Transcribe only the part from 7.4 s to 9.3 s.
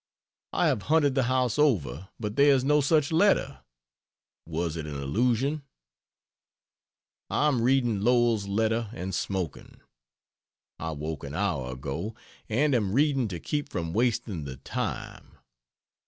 am reading Lowell's letter, and